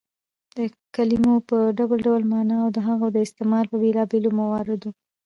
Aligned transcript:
د 0.57 0.59
کلیمو 0.95 1.35
په 1.49 1.57
ډول 1.77 1.99
ډول 2.07 2.23
ماناوو 2.31 2.63
او 2.63 2.69
د 2.75 2.77
هغو 2.87 3.07
د 3.11 3.17
استعمال 3.25 3.65
په 3.71 3.75
بېلابيلو 3.83 4.29
مواردو 4.39 4.89